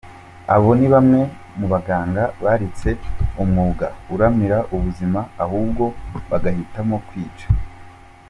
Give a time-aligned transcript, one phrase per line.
[0.55, 1.21] Abo ni bamwe
[1.57, 2.89] mu baganga baretse
[3.41, 5.85] umwuga uramira ubuzima ahubwo
[6.29, 7.47] bagahitamo kwica.